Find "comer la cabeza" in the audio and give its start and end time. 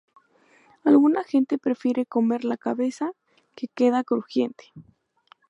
2.07-3.11